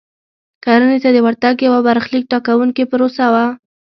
کرنې 0.63 0.97
ته 1.03 1.09
د 1.15 1.17
ورتګ 1.25 1.55
یوه 1.67 1.79
برخلیک 1.87 2.23
ټاکونکې 2.31 2.83
پروسه 2.91 3.25
وه. 3.33 3.45